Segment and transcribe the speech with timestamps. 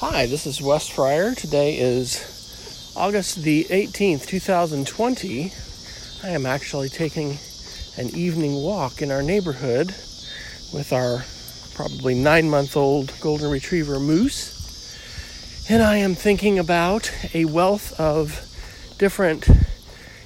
[0.00, 1.34] Hi, this is Wes Fryer.
[1.34, 5.52] Today is August the 18th, 2020.
[6.22, 7.36] I am actually taking
[7.96, 9.88] an evening walk in our neighborhood
[10.72, 11.24] with our
[11.74, 15.66] probably nine month old golden retriever Moose.
[15.68, 18.40] And I am thinking about a wealth of
[18.98, 19.48] different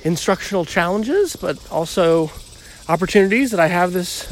[0.03, 2.31] instructional challenges, but also
[2.91, 4.29] opportunities that I have this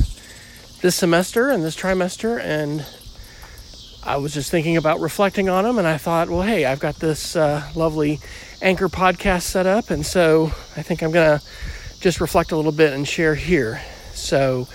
[0.83, 2.85] this semester and this trimester and
[4.11, 6.97] I was just thinking about reflecting on them, and I thought, well, hey, I've got
[6.97, 8.19] this uh, lovely
[8.61, 10.47] anchor podcast set up, and so
[10.77, 11.41] I think I'm gonna
[12.01, 13.81] just reflect a little bit and share here.
[14.13, 14.67] So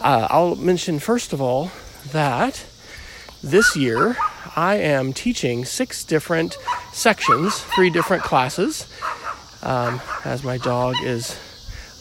[0.00, 1.72] uh, I'll mention first of all
[2.12, 2.64] that
[3.42, 4.16] this year
[4.54, 6.56] I am teaching six different
[6.92, 8.86] sections, three different classes,
[9.64, 11.36] um, as my dog is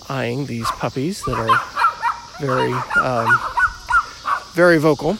[0.08, 3.40] eyeing these puppies that are very, um,
[4.54, 5.18] very vocal.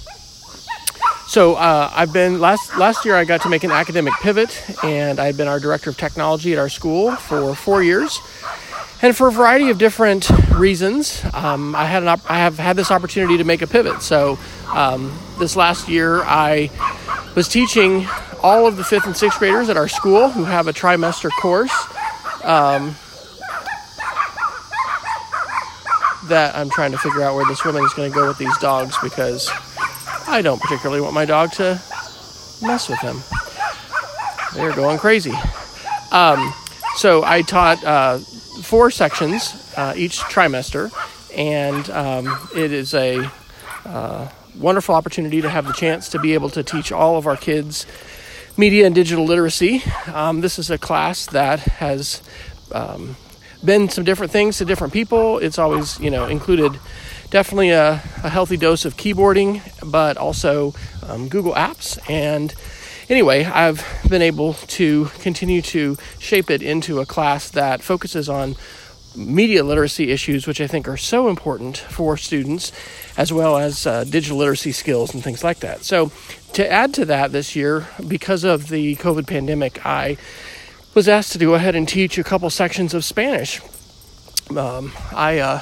[1.36, 3.14] So uh, I've been last last year.
[3.14, 6.60] I got to make an academic pivot, and I've been our director of technology at
[6.60, 8.18] our school for four years.
[9.02, 12.78] And for a variety of different reasons, um, I had an op- I have had
[12.78, 14.02] this opportunity to make a pivot.
[14.02, 14.40] So
[14.74, 16.72] um, this last year, I
[17.36, 18.08] was teaching
[18.42, 21.76] all of the fifth and sixth graders at our school who have a trimester course.
[22.46, 22.96] Um,
[26.30, 28.58] that I'm trying to figure out where this woman is going to go with these
[28.60, 29.50] dogs because
[30.28, 31.80] I don't particularly want my dog to
[32.62, 33.22] mess with them.
[34.56, 35.34] They're going crazy.
[36.12, 36.54] Um,
[36.96, 38.18] so I taught uh,
[38.62, 40.92] four sections uh, each trimester,
[41.36, 43.30] and um, it is a
[43.86, 47.38] uh, wonderful opportunity to have the chance to be able to teach all of our
[47.38, 47.86] kids
[48.58, 49.84] media and digital literacy.
[50.08, 52.22] Um, this is a class that has
[52.72, 53.18] um,
[53.64, 55.40] been some different things to different people.
[55.40, 56.80] It's always, you know, included
[57.30, 60.74] definitely a, a healthy dose of keyboarding, but also
[61.08, 62.00] um, Google Apps.
[62.10, 62.54] And
[63.10, 68.56] anyway, I've been able to continue to shape it into a class that focuses on
[69.16, 72.72] media literacy issues, which I think are so important for students,
[73.18, 75.84] as well as uh, digital literacy skills and things like that.
[75.84, 76.12] So,
[76.54, 80.18] to add to that this year, because of the COVID pandemic, I
[80.94, 83.62] was asked to go ahead and teach a couple sections of Spanish.
[84.56, 85.62] Um, I uh,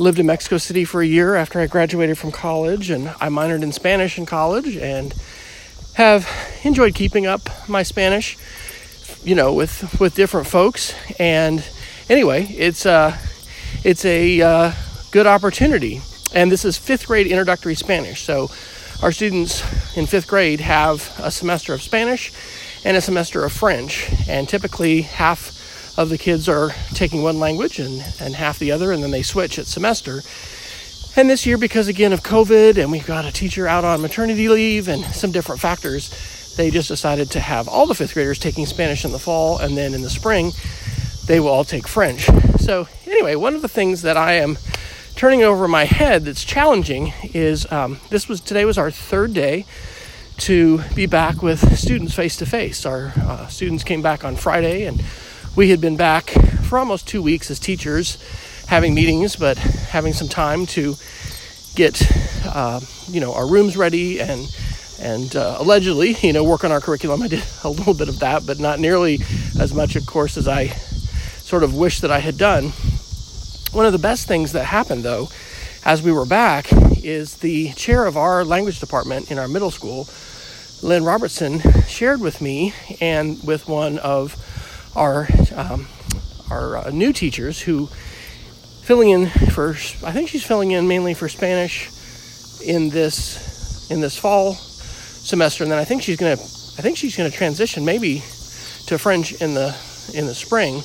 [0.00, 3.62] lived in Mexico City for a year after I graduated from college, and I minored
[3.62, 5.14] in Spanish in college and
[5.94, 6.26] have
[6.64, 8.38] enjoyed keeping up my Spanish,
[9.22, 10.94] you know, with with different folks.
[11.20, 11.62] And
[12.08, 13.18] anyway, it's uh,
[13.84, 14.72] it's a uh,
[15.10, 16.00] good opportunity.
[16.34, 18.22] And this is fifth grade introductory Spanish.
[18.22, 18.50] So
[19.02, 19.62] our students
[19.96, 22.32] in fifth grade have a semester of Spanish
[22.84, 25.59] and a semester of French, and typically half
[25.96, 29.22] of the kids are taking one language and, and half the other, and then they
[29.22, 30.22] switch at semester.
[31.16, 34.48] And this year, because again of COVID, and we've got a teacher out on maternity
[34.48, 38.66] leave and some different factors, they just decided to have all the fifth graders taking
[38.66, 40.52] Spanish in the fall, and then in the spring,
[41.26, 42.26] they will all take French.
[42.58, 44.58] So, anyway, one of the things that I am
[45.16, 49.66] turning over my head that's challenging is um, this was today was our third day
[50.38, 52.86] to be back with students face to face.
[52.86, 55.02] Our uh, students came back on Friday and
[55.56, 56.30] we had been back
[56.68, 58.18] for almost two weeks as teachers,
[58.66, 60.94] having meetings, but having some time to
[61.74, 62.00] get,
[62.46, 64.48] uh, you know, our rooms ready and
[65.00, 67.22] and uh, allegedly, you know, work on our curriculum.
[67.22, 69.20] I did a little bit of that, but not nearly
[69.58, 72.72] as much, of course, as I sort of wish that I had done.
[73.72, 75.30] One of the best things that happened, though,
[75.84, 76.66] as we were back,
[77.02, 80.06] is the chair of our language department in our middle school,
[80.82, 84.36] Lynn Robertson, shared with me and with one of
[84.96, 85.86] our um,
[86.50, 87.86] our uh, new teachers who
[88.82, 91.90] filling in for I think she's filling in mainly for Spanish
[92.62, 97.16] in this in this fall semester and then I think she's to I think she's
[97.16, 98.22] to transition maybe
[98.86, 99.76] to French in the
[100.14, 100.82] in the spring.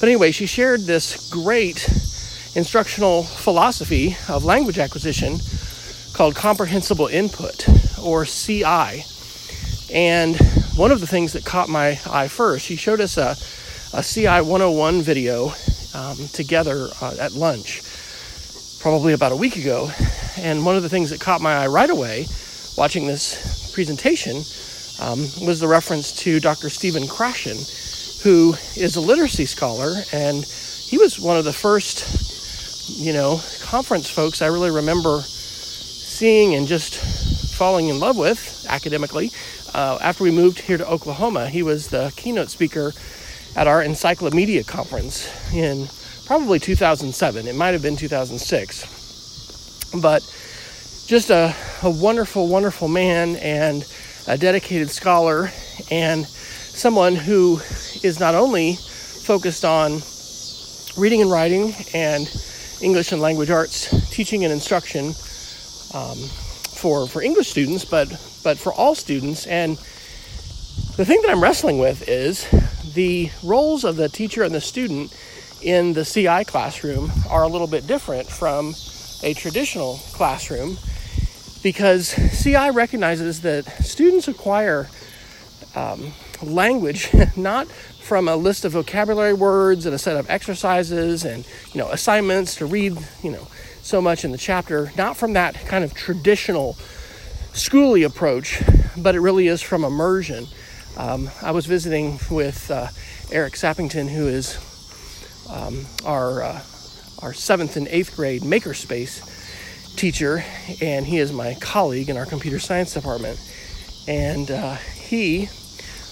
[0.00, 1.88] But anyway, she shared this great
[2.56, 5.38] instructional philosophy of language acquisition
[6.14, 9.04] called comprehensible input or CI.
[9.92, 10.36] And
[10.76, 13.36] one of the things that caught my eye first, she showed us a,
[13.96, 15.52] a CI 101 video
[15.94, 17.80] um, together uh, at lunch,
[18.80, 19.90] probably about a week ago.
[20.36, 22.26] And one of the things that caught my eye right away
[22.76, 24.42] watching this presentation
[25.00, 26.68] um, was the reference to Dr.
[26.68, 29.94] Stephen Krashen, who is a literacy scholar.
[30.12, 36.56] And he was one of the first, you know, conference folks I really remember seeing
[36.56, 36.96] and just
[37.54, 39.30] falling in love with academically
[39.74, 42.92] uh, after we moved here to Oklahoma, he was the keynote speaker
[43.56, 45.88] at our Encyclomedia conference in
[46.26, 47.46] probably 2007.
[47.46, 49.92] It might have been 2006.
[50.00, 50.22] But
[51.06, 53.36] just a, a wonderful, wonderful man.
[53.36, 53.84] And
[54.26, 55.50] a dedicated scholar
[55.90, 57.60] and someone who
[58.02, 60.00] is not only focused on
[60.96, 62.30] reading and writing and
[62.80, 65.14] English and language arts teaching and instruction
[65.94, 66.18] um,
[66.84, 68.10] for for English students, but
[68.44, 69.46] but for all students.
[69.46, 69.78] And
[70.98, 72.46] the thing that I'm wrestling with is
[72.92, 75.16] the roles of the teacher and the student
[75.62, 78.74] in the CI classroom are a little bit different from
[79.22, 80.76] a traditional classroom
[81.62, 84.90] because CI recognizes that students acquire
[85.74, 91.46] um, language not from a list of vocabulary words and a set of exercises and
[91.72, 92.92] you know assignments to read
[93.22, 93.48] you know
[93.84, 96.74] so much in the chapter not from that kind of traditional
[97.52, 98.62] schooly approach
[98.96, 100.46] but it really is from immersion.
[100.96, 102.88] Um, i was visiting with uh,
[103.30, 104.58] eric sappington who is
[105.50, 106.62] um, our uh,
[107.22, 109.30] our seventh and eighth grade makerspace
[109.96, 110.44] teacher
[110.82, 113.40] and he is my colleague in our computer science department.
[114.06, 115.48] And uh, he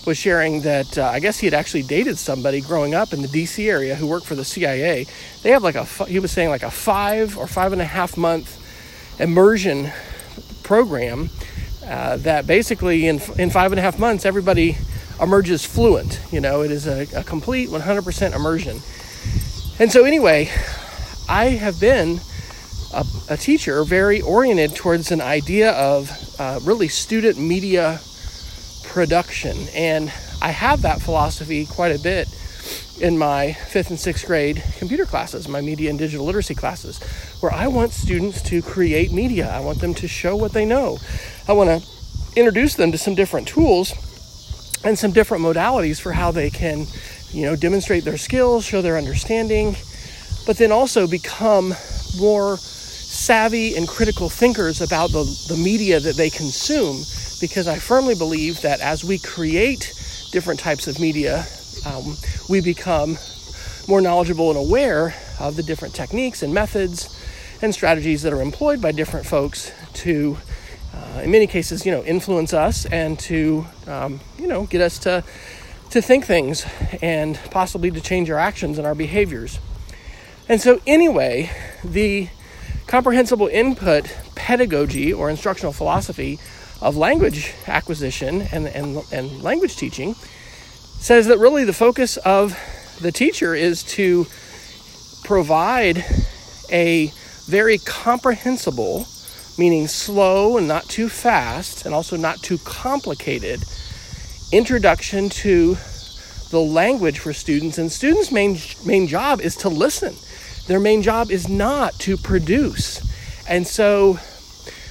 [0.07, 3.29] was sharing that uh, I guess he had actually dated somebody growing up in the
[3.29, 3.69] D.C.
[3.69, 5.07] area who worked for the CIA.
[5.43, 8.17] They have like a he was saying like a five or five and a half
[8.17, 8.59] month
[9.21, 9.93] immersion
[10.63, 11.31] program
[11.87, 14.77] uh, that basically in in five and a half months everybody
[15.21, 16.21] emerges fluent.
[16.33, 18.81] You know, it is a, a complete 100% immersion.
[19.79, 20.51] And so anyway,
[21.29, 22.21] I have been
[22.93, 28.01] a, a teacher very oriented towards an idea of uh, really student media
[28.93, 29.57] production.
[29.75, 30.13] And
[30.43, 32.29] I have that philosophy quite a bit
[33.01, 37.03] in my fifth and sixth grade computer classes, my media and digital literacy classes,
[37.41, 39.51] where I want students to create media.
[39.51, 40.99] I want them to show what they know.
[41.49, 41.89] I want to
[42.37, 43.95] introduce them to some different tools
[44.85, 46.87] and some different modalities for how they can,
[47.31, 49.75] you know, demonstrate their skills, show their understanding,
[50.47, 51.75] but then also become
[52.19, 57.03] more savvy and critical thinkers about the, the media that they consume
[57.43, 59.93] because I firmly believe that as we create
[60.31, 61.45] different types of media,
[61.85, 62.17] um,
[62.49, 63.19] we become
[63.89, 67.19] more knowledgeable and aware of the different techniques and methods
[67.61, 70.37] and strategies that are employed by different folks to,
[70.95, 74.99] uh, in many cases, you know, influence us and to, um, you know, get us
[75.01, 75.25] to
[75.91, 76.65] to think things
[77.03, 79.59] and possibly to change our actions and our behaviors.
[80.49, 81.51] And so, anyway,
[81.85, 82.29] the
[82.87, 86.39] comprehensible input pedagogy or instructional philosophy
[86.83, 90.15] of language acquisition and, and, and language teaching
[90.99, 92.59] says that really the focus of
[93.01, 94.27] the teacher is to
[95.25, 96.05] provide
[96.71, 97.11] a
[97.47, 99.07] very comprehensible,
[99.59, 103.63] meaning slow and not too fast, and also not too complicated
[104.53, 105.77] introduction to
[106.51, 107.79] the language for students.
[107.79, 110.15] And students' main, main job is to listen,
[110.67, 113.01] their main job is not to produce.
[113.49, 114.19] And so,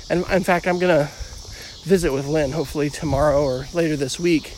[0.09, 1.11] and in fact, I'm going to
[1.83, 4.55] visit with Lynn, hopefully tomorrow or later this week,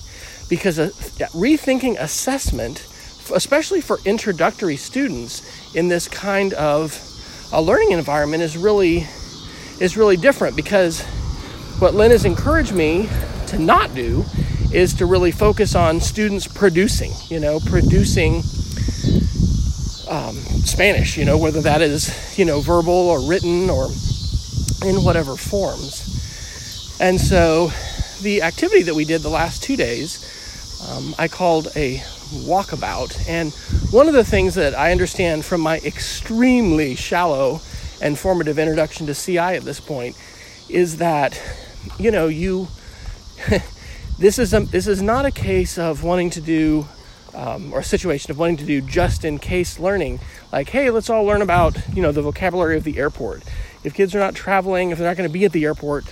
[0.49, 0.89] because uh,
[1.33, 2.85] rethinking assessment,
[3.33, 5.41] especially for introductory students
[5.75, 6.99] in this kind of
[7.51, 9.07] a learning environment, is really
[9.79, 10.55] is really different.
[10.55, 11.01] Because
[11.79, 13.09] what Lynn has encouraged me
[13.47, 14.25] to not do
[14.73, 18.41] is to really focus on students producing, you know, producing
[20.09, 20.35] um,
[20.65, 23.85] Spanish, you know, whether that is, you know, verbal or written or
[24.85, 26.02] in whatever forms.
[27.03, 27.69] And so
[28.21, 31.97] the activity that we did the last two days, um, I called a
[32.47, 33.27] walkabout.
[33.27, 33.51] And
[33.91, 37.59] one of the things that I understand from my extremely shallow
[38.01, 40.15] and formative introduction to CI at this point
[40.69, 41.41] is that,
[41.99, 42.69] you know, you.
[44.17, 46.87] this is a, this is not a case of wanting to do
[47.33, 50.19] um, or a situation of wanting to do just in case learning
[50.51, 53.41] like hey let's all learn about you know the vocabulary of the airport
[53.83, 56.05] if kids are not traveling if they're not going to be at the airport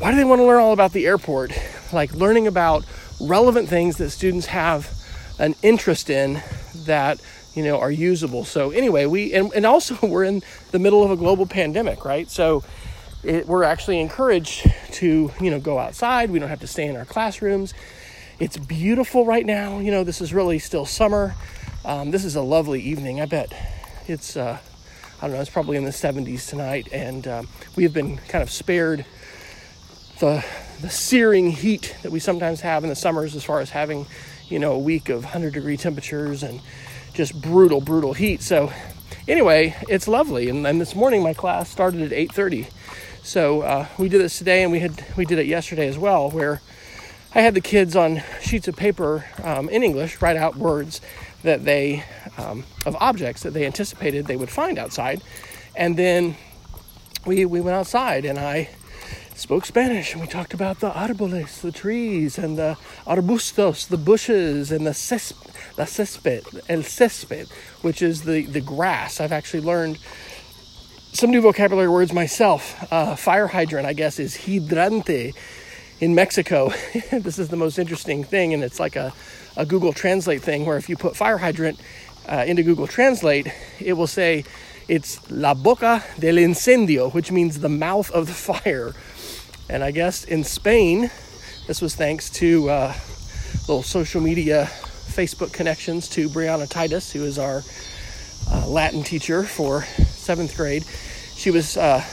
[0.00, 1.52] why do they want to learn all about the airport?
[1.92, 2.86] Like learning about
[3.20, 4.90] relevant things that students have
[5.38, 6.42] an interest in
[6.86, 7.20] that
[7.54, 8.46] you know are usable.
[8.46, 12.30] So anyway, we and, and also we're in the middle of a global pandemic, right?
[12.30, 12.64] So
[13.22, 16.30] it, we're actually encouraged to you know go outside.
[16.30, 17.74] We don't have to stay in our classrooms.
[18.38, 19.80] It's beautiful right now.
[19.80, 21.34] You know this is really still summer.
[21.84, 23.20] Um, this is a lovely evening.
[23.20, 23.52] I bet
[24.06, 24.60] it's uh,
[25.20, 25.42] I don't know.
[25.42, 29.04] It's probably in the 70s tonight, and um, we have been kind of spared
[30.20, 30.44] the
[30.80, 34.06] the searing heat that we sometimes have in the summers as far as having
[34.48, 36.60] you know a week of 100 degree temperatures and
[37.12, 38.40] just brutal brutal heat.
[38.42, 38.72] So
[39.26, 40.48] anyway it's lovely.
[40.48, 42.70] And, and this morning my class started at 8.30
[43.22, 46.30] so uh, we did this today and we had we did it yesterday as well
[46.30, 46.62] where
[47.34, 51.02] i had the kids on sheets of paper um, in english write out words
[51.42, 52.04] that they
[52.36, 55.22] um, of objects that they anticipated they would find outside.
[55.76, 56.36] And then
[57.26, 58.68] we we went outside and i
[59.40, 64.70] spoke Spanish and we talked about the árboles, the trees, and the arbustos, the bushes,
[64.70, 69.18] and the cesp- the césped, el césped, which is the, the grass.
[69.18, 69.98] I've actually learned
[71.14, 72.86] some new vocabulary words myself.
[72.92, 75.34] Uh, fire hydrant, I guess, is hidrante
[76.00, 76.68] in Mexico.
[77.10, 79.10] this is the most interesting thing, and it's like a,
[79.56, 81.80] a Google Translate thing where if you put fire hydrant
[82.28, 83.46] uh, into Google Translate,
[83.80, 84.44] it will say
[84.86, 88.94] it's la boca del incendio, which means the mouth of the fire.
[89.70, 91.12] And I guess in Spain,
[91.68, 92.94] this was thanks to uh,
[93.68, 97.62] little social media Facebook connections to Brianna Titus, who is our
[98.50, 100.84] uh, Latin teacher for seventh grade.
[101.36, 102.04] She was uh,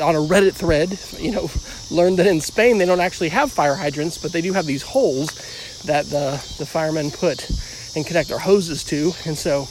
[0.00, 1.50] on a Reddit thread, you know,
[1.90, 4.82] learned that in Spain they don't actually have fire hydrants, but they do have these
[4.82, 7.50] holes that the, the firemen put
[7.96, 9.10] and connect their hoses to.
[9.26, 9.66] And so,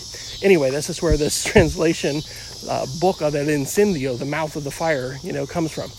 [0.45, 2.21] anyway, this is where this translation,
[2.69, 5.89] uh, boca del incendio, the mouth of the fire, you know, comes from.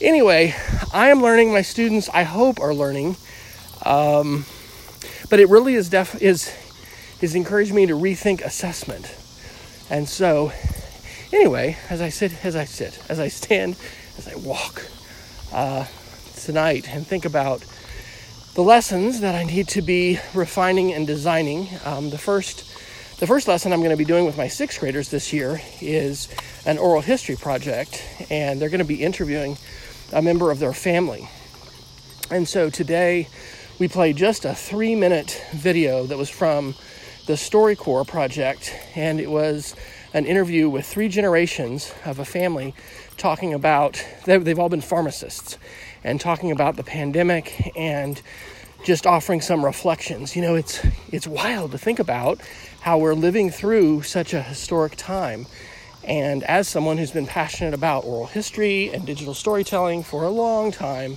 [0.00, 0.54] Anyway,
[0.92, 1.52] I am learning.
[1.52, 3.16] My students, I hope, are learning.
[3.84, 4.46] Um,
[5.30, 6.52] but it really is def- is
[7.20, 9.14] is encouraged me to rethink assessment.
[9.90, 10.52] And so,
[11.32, 13.76] anyway, as I sit, as I sit, as I stand,
[14.18, 14.86] as I walk
[15.52, 15.86] uh,
[16.36, 17.64] tonight, and think about
[18.54, 21.68] the lessons that I need to be refining and designing.
[21.84, 22.64] Um, the first,
[23.22, 26.26] the first lesson I'm going to be doing with my sixth graders this year is
[26.66, 29.56] an oral history project, and they're going to be interviewing
[30.12, 31.28] a member of their family.
[32.32, 33.28] And so today
[33.78, 36.74] we played just a three minute video that was from
[37.26, 39.76] the StoryCorps project, and it was
[40.12, 42.74] an interview with three generations of a family
[43.18, 45.58] talking about, they've all been pharmacists,
[46.02, 48.20] and talking about the pandemic and
[48.82, 50.34] just offering some reflections.
[50.34, 52.40] You know, it's it's wild to think about
[52.82, 55.46] how we're living through such a historic time.
[56.02, 60.72] And as someone who's been passionate about oral history and digital storytelling for a long
[60.72, 61.16] time,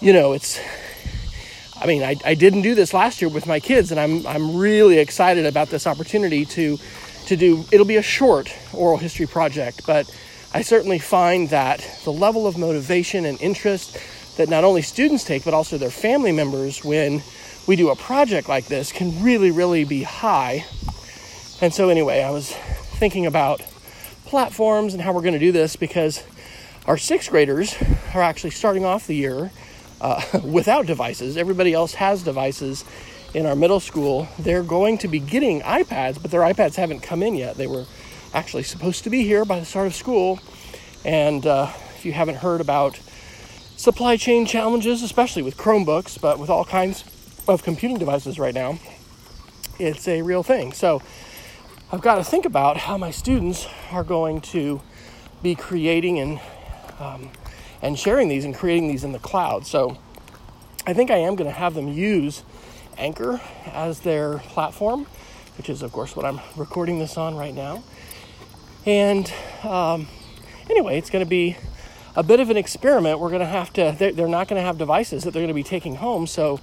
[0.00, 0.58] you know, it's
[1.78, 4.56] I mean, I, I didn't do this last year with my kids, and I'm I'm
[4.56, 6.78] really excited about this opportunity to
[7.26, 10.10] to do it'll be a short oral history project, but
[10.54, 13.98] I certainly find that the level of motivation and interest
[14.38, 17.22] that not only students take, but also their family members when
[17.66, 20.66] we do a project like this can really, really be high.
[21.60, 23.60] And so, anyway, I was thinking about
[24.24, 26.24] platforms and how we're going to do this because
[26.86, 27.76] our sixth graders
[28.14, 29.52] are actually starting off the year
[30.00, 31.36] uh, without devices.
[31.36, 32.84] Everybody else has devices
[33.32, 34.26] in our middle school.
[34.38, 37.56] They're going to be getting iPads, but their iPads haven't come in yet.
[37.56, 37.84] They were
[38.34, 40.40] actually supposed to be here by the start of school.
[41.04, 42.98] And uh, if you haven't heard about
[43.76, 47.04] supply chain challenges, especially with Chromebooks, but with all kinds
[47.48, 48.78] of computing devices right now,
[49.78, 50.72] it's a real thing.
[50.72, 51.02] So
[51.90, 54.80] I've got to think about how my students are going to
[55.42, 56.40] be creating and
[57.00, 57.30] um,
[57.82, 59.66] and sharing these and creating these in the cloud.
[59.66, 59.98] So
[60.86, 62.44] I think I am going to have them use
[62.96, 65.06] Anchor as their platform,
[65.56, 67.82] which is of course what I'm recording this on right now.
[68.86, 69.32] And
[69.64, 70.08] um,
[70.70, 71.56] anyway, it's going to be
[72.14, 73.18] a bit of an experiment.
[73.18, 73.94] We're going to have to.
[73.98, 76.60] They're, they're not going to have devices that they're going to be taking home, so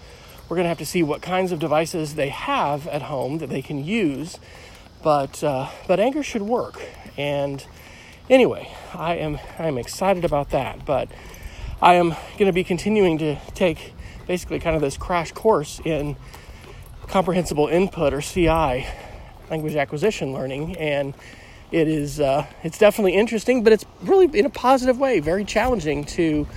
[0.49, 3.49] we're going to have to see what kinds of devices they have at home that
[3.49, 4.39] they can use
[5.01, 6.81] but uh, but Anchor should work.
[7.17, 7.65] And
[8.29, 10.85] anyway, I am I am excited about that.
[10.85, 11.09] But
[11.81, 13.93] I am going to be continuing to take
[14.27, 16.15] basically kind of this crash course in
[17.07, 18.85] comprehensible input or CI,
[19.49, 21.13] language acquisition learning, and
[21.71, 26.03] it is uh, it's definitely interesting, but it's really in a positive way very challenging
[26.03, 26.47] to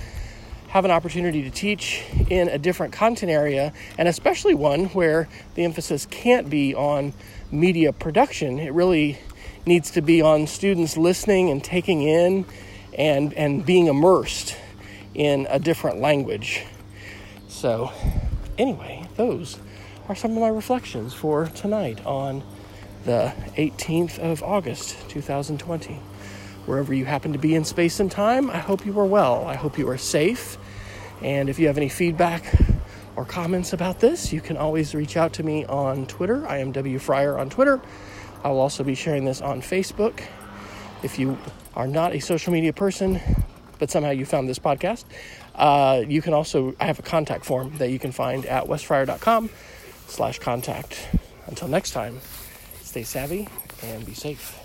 [0.73, 2.01] have an opportunity to teach
[2.31, 7.13] in a different content area, and especially one where the emphasis can't be on
[7.51, 8.57] media production.
[8.57, 9.19] It really
[9.67, 12.43] needs to be on students listening and taking in
[12.97, 14.57] and, and being immersed
[15.13, 16.63] in a different language.
[17.47, 17.91] So,
[18.57, 19.59] anyway, those
[20.09, 22.41] are some of my reflections for tonight on
[23.05, 25.99] the 18th of August, 2020.
[26.65, 29.45] Wherever you happen to be in space and time, I hope you are well.
[29.45, 30.57] I hope you are safe
[31.23, 32.43] and if you have any feedback
[33.15, 36.45] or comments about this, you can always reach out to me on Twitter.
[36.47, 37.81] I am W Fryer on Twitter.
[38.43, 40.21] I will also be sharing this on Facebook.
[41.01, 41.37] If you
[41.75, 43.21] are not a social media person,
[43.79, 45.05] but somehow you found this podcast,
[45.55, 49.49] uh, you can also, I have a contact form that you can find at wesfryer.com
[50.07, 51.07] slash contact.
[51.47, 52.19] Until next time,
[52.81, 53.47] stay savvy
[53.81, 54.62] and be safe.